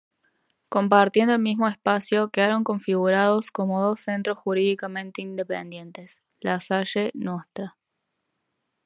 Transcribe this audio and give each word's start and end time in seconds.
Compartiendo 0.67 1.33
el 1.35 1.41
mismo 1.43 1.67
espacio 1.67 2.31
quedaron 2.31 2.63
configurados 2.63 3.51
como 3.51 3.83
dos 3.83 4.01
centros 4.01 4.39
jurídicamente 4.39 5.21
independientes: 5.21 6.23
La 6.39 6.59
Salle 6.59 7.11
Ntra. 7.13 7.77